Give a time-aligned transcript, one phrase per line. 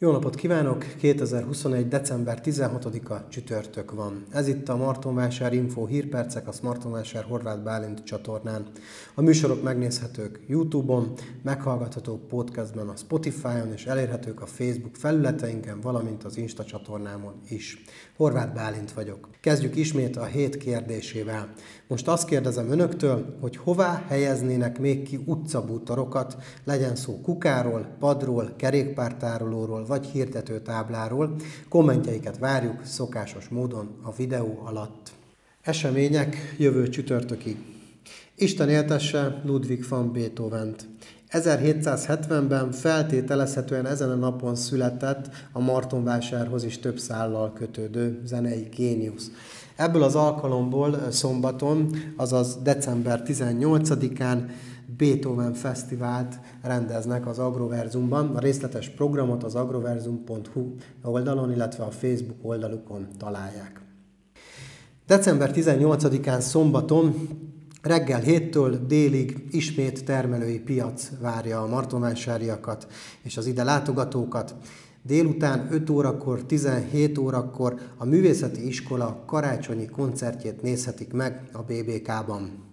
[0.00, 0.84] Jó napot kívánok!
[0.98, 1.88] 2021.
[1.88, 4.26] december 16-a csütörtök van.
[4.30, 8.66] Ez itt a Martonvásár Info hírpercek a Martonvásár Horváth Bálint csatornán.
[9.14, 16.36] A műsorok megnézhetők YouTube-on, meghallgathatók podcastben a Spotify-on és elérhetők a Facebook felületeinken, valamint az
[16.36, 17.84] Insta csatornámon is.
[18.16, 19.28] Horváth Bálint vagyok.
[19.40, 21.52] Kezdjük ismét a hét kérdésével.
[21.86, 29.86] Most azt kérdezem önöktől, hogy hová helyeznének még ki utcabútorokat, legyen szó kukáról, padról, kerékpártárolóról
[29.88, 31.36] vagy hirdetőtábláról.
[31.68, 35.10] Kommentjeiket várjuk szokásos módon a videó alatt.
[35.62, 37.56] Események jövő csütörtökig.
[38.34, 40.86] Isten éltesse Ludwig van Beethoven-t.
[41.30, 49.30] 1770-ben feltételezhetően ezen a napon született a Martonvásárhoz is több szállal kötődő zenei géniusz.
[49.76, 54.50] Ebből az alkalomból szombaton, azaz december 18-án
[54.96, 58.36] Beethoven Fesztivált rendeznek az Agroverzumban.
[58.36, 63.80] A részletes programot az agroverzum.hu oldalon, illetve a Facebook oldalukon találják.
[65.06, 67.28] December 18-án szombaton
[67.82, 72.86] Reggel héttől délig ismét termelői piac várja a martonvásáriakat
[73.22, 74.54] és az ide látogatókat.
[75.02, 82.67] Délután 5 órakor, 17 órakor a Művészeti Iskola karácsonyi koncertjét nézhetik meg a BBK-ban.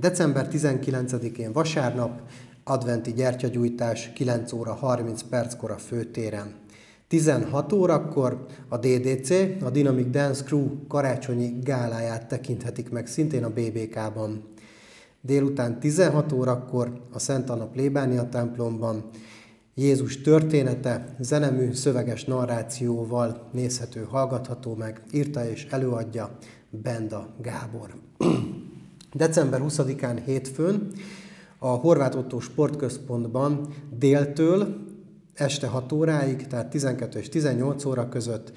[0.00, 2.20] December 19-én vasárnap
[2.64, 6.54] adventi gyertyagyújtás 9 óra 30 perckor a főtéren.
[7.08, 9.30] 16 órakor a DDC,
[9.62, 14.44] a Dynamic Dance Crew karácsonyi gáláját tekinthetik meg szintén a BBK-ban.
[15.20, 19.04] Délután 16 órakor a Szent Anna plébánia templomban
[19.74, 26.36] Jézus története zenemű szöveges narrációval nézhető, hallgatható meg, írta és előadja
[26.70, 27.94] Benda Gábor.
[29.12, 30.92] December 20-án hétfőn
[31.58, 34.76] a Horváth Otto Sportközpontban déltől
[35.34, 38.52] este 6 óráig, tehát 12 és 18 óra között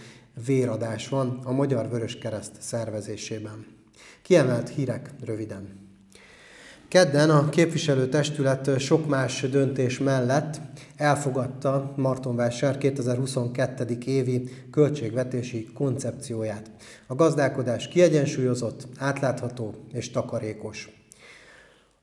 [0.46, 3.66] véradás van a Magyar Vörös Kereszt szervezésében.
[4.22, 5.83] Kiemelt hírek röviden.
[6.94, 10.62] Kedden a képviselőtestület sok más döntés mellett
[10.98, 13.98] elfogadta Martonvásár 2022.
[14.06, 16.72] évi költségvetési koncepcióját.
[17.08, 21.03] A gazdálkodás kiegyensúlyozott, átlátható és takarékos.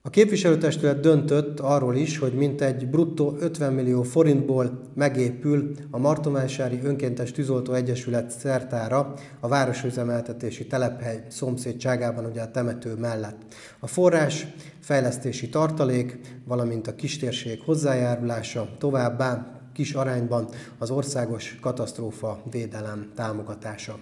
[0.03, 7.31] A képviselőtestület döntött arról is, hogy mintegy bruttó 50 millió forintból megépül a Martonvásári Önkéntes
[7.31, 13.37] Tűzoltó Egyesület szertára a városüzemeltetési telephely szomszédságában, ugye a temető mellett.
[13.79, 14.47] A forrás
[14.79, 23.99] fejlesztési tartalék, valamint a kistérség hozzájárulása továbbá kis arányban az országos katasztrófa védelem támogatása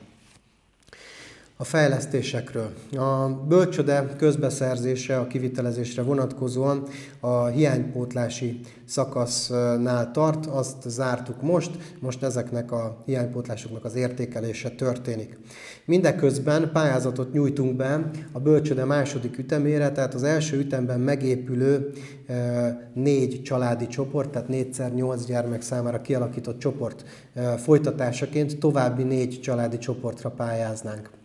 [1.61, 2.73] a fejlesztésekről.
[2.97, 6.83] A bölcsöde közbeszerzése a kivitelezésre vonatkozóan
[7.19, 15.37] a hiánypótlási szakasznál tart, azt zártuk most, most ezeknek a hiánypótlásoknak az értékelése történik.
[15.85, 21.91] Mindeközben pályázatot nyújtunk be a bölcsöde második ütemére, tehát az első ütemben megépülő
[22.27, 27.03] e, négy családi csoport, tehát négyszer nyolc gyermek számára kialakított csoport
[27.33, 31.18] e, folytatásaként további négy családi csoportra pályáznánk.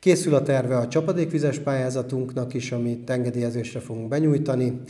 [0.00, 4.80] Készül a terve a csapadékvizes pályázatunknak is, amit engedélyezésre fogunk benyújtani.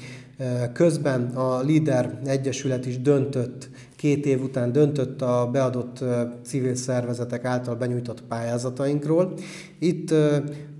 [0.73, 6.05] Közben a LIDER Egyesület is döntött, két év után döntött a beadott
[6.45, 9.35] civil szervezetek által benyújtott pályázatainkról.
[9.79, 10.15] Itt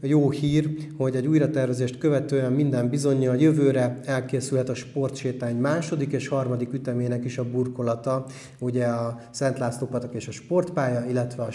[0.03, 6.73] jó hír, hogy egy újratervezést követően minden bizonyal jövőre elkészülhet a sportsétány második és harmadik
[6.73, 8.27] ütemének is a burkolata,
[8.59, 11.51] ugye a Szent László patak és a sportpálya, illetve a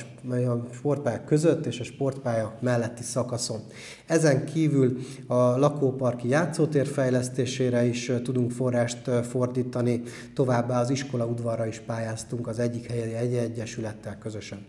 [0.74, 3.60] sportpálya között és a sportpálya melletti szakaszon.
[4.06, 4.98] Ezen kívül
[5.28, 10.02] a lakóparki játszótér fejlesztésére is tudunk forrást fordítani,
[10.34, 14.66] továbbá az iskola udvarra is pályáztunk az egyik helyi egy egyesülettel közösen.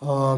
[0.00, 0.34] A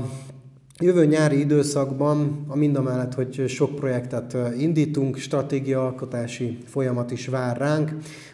[0.80, 7.90] Jövő nyári időszakban, a mindamellett, hogy sok projektet indítunk, stratégiaalkotási folyamat is vár ránk,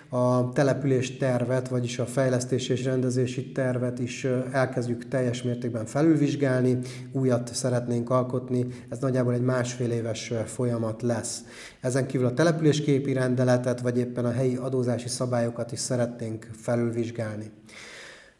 [0.08, 6.78] a település tervet, vagyis a fejlesztési és rendezési tervet is elkezdjük teljes mértékben felülvizsgálni,
[7.12, 11.40] újat szeretnénk alkotni, ez nagyjából egy másfél éves folyamat lesz.
[11.80, 17.50] Ezen kívül a településképi rendeletet, vagy éppen a helyi adózási szabályokat is szeretnénk felülvizsgálni.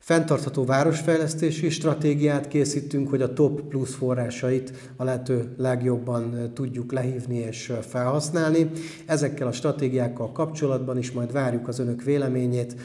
[0.02, 7.72] Fenntartható városfejlesztési stratégiát készítünk, hogy a top plusz forrásait a lehető legjobban tudjuk lehívni és
[7.88, 8.70] felhasználni.
[9.06, 12.76] Ezekkel a stratégiákkal kapcsolatban is majd várjuk az önök véleményét.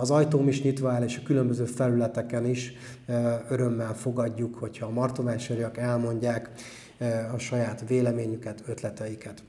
[0.00, 2.72] Az ajtóm is nyitva áll, és a különböző felületeken is
[3.48, 6.50] örömmel fogadjuk, hogyha a martonáseriak elmondják
[7.34, 9.42] a saját véleményüket, ötleteiket.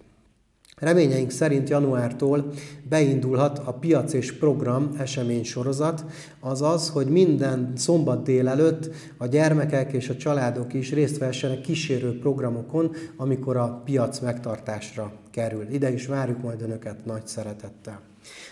[0.80, 2.52] Reményeink szerint januártól
[2.90, 6.06] beindulhat a piac és program esemény sorozat,
[6.40, 12.92] azaz, hogy minden szombat délelőtt a gyermekek és a családok is részt vessenek kísérő programokon,
[13.16, 15.68] amikor a piac megtartásra kerül.
[15.72, 18.02] Ide is várjuk majd Önöket nagy szeretettel.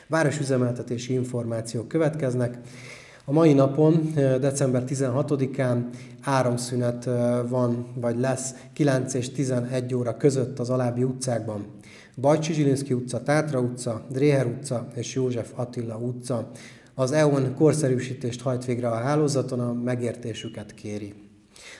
[0.07, 2.57] Városüzemeltetési információk következnek.
[3.25, 5.83] A mai napon, december 16-án
[6.21, 7.09] áramszünet
[7.47, 11.65] van, vagy lesz 9 és 11 óra között az alábbi utcákban.
[12.19, 16.51] Bajcsi Zsilinszki utca, Tátra utca, Dréher utca és József Attila utca.
[16.93, 21.26] Az EON korszerűsítést hajt végre a hálózaton, a megértésüket kéri.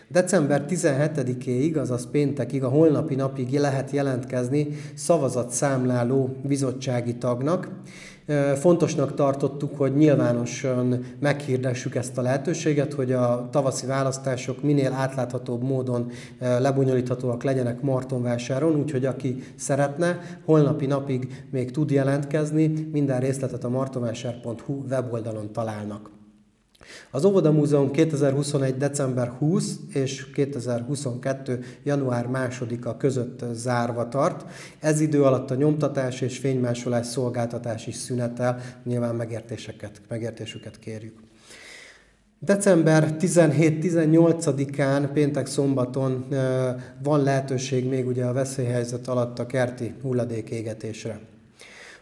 [0.08, 7.70] December 17-éig, azaz péntekig, a holnapi napig lehet jelentkezni szavazatszámláló bizottsági tagnak.
[8.56, 16.12] Fontosnak tartottuk, hogy nyilvánosan meghirdessük ezt a lehetőséget, hogy a tavaszi választások minél átláthatóbb módon
[16.40, 24.84] lebonyolíthatóak legyenek Martonvásáron, úgyhogy aki szeretne, holnapi napig még tud jelentkezni, minden részletet a martonvásár.hu
[24.90, 26.17] weboldalon találnak.
[27.12, 28.78] Az Óvoda Múzeum 2021.
[28.78, 31.64] december 20 és 2022.
[31.84, 34.46] január 2-a között zárva tart.
[34.80, 41.20] Ez idő alatt a nyomtatás és fénymásolás szolgáltatás is szünetel, nyilván megértéseket, megértésüket kérjük.
[42.40, 46.26] December 17-18-án, péntek szombaton
[47.04, 51.20] van lehetőség még ugye a veszélyhelyzet alatt a kerti hulladékégetésre.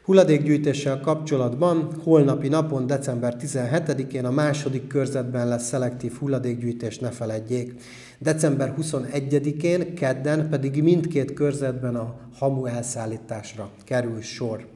[0.05, 7.73] Hulladékgyűjtéssel kapcsolatban holnapi napon, december 17-én a második körzetben lesz szelektív hulladékgyűjtés, ne feledjék.
[8.19, 14.67] December 21-én, kedden pedig mindkét körzetben a hamu elszállításra kerül sor.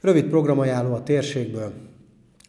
[0.00, 1.72] Rövid programajánló a térségből.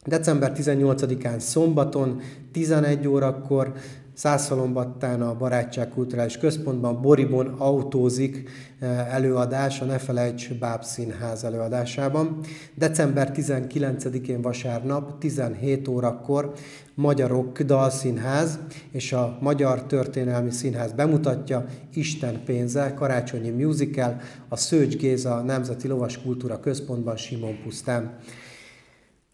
[0.06, 2.22] December 18-án szombaton
[2.52, 3.74] 11 órakor
[4.18, 8.50] Szászalombattán a Barátság Kulturális Központban Boribon autózik
[8.80, 12.40] eh, előadás a Ne Felejts Báb Színház előadásában.
[12.76, 16.54] December 19-én vasárnap 17 órakor
[16.94, 18.60] Magyarok Dalszínház
[18.92, 26.22] és a Magyar Történelmi Színház bemutatja Isten pénze, karácsonyi musical, a Szőcs Géza Nemzeti Lovas
[26.22, 28.18] Kultúra Központban Simon Pusztán.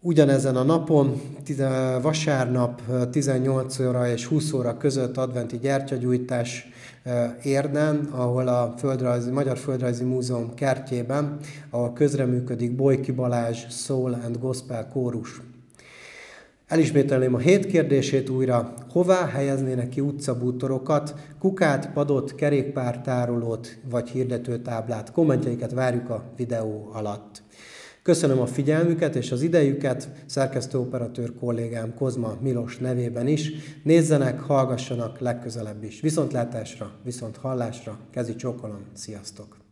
[0.06, 1.20] Ugyanezen a napon,
[2.02, 6.68] vasárnap 18 óra és 20 óra között adventi gyertyagyújtás
[7.42, 11.38] Érden, ahol a Földrajzi, Magyar Földrajzi Múzeum kertjében,
[11.70, 15.40] ahol közreműködik Bojki Balázs Soul and Gospel kórus.
[16.66, 18.74] Elismételném a hét kérdését újra.
[18.90, 25.12] Hová helyeznének ki utcabútorokat, kukát, padot, kerékpártárolót vagy hirdetőtáblát?
[25.12, 27.42] Kommentjeiket várjuk a videó alatt.
[28.04, 33.52] Köszönöm a figyelmüket és az idejüket, szerkesztőoperatőr kollégám Kozma Milos nevében is.
[33.82, 36.00] Nézzenek, hallgassanak legközelebb is.
[36.00, 39.63] Viszontlátásra, viszont hallásra, kezi csókolom, sziasztok!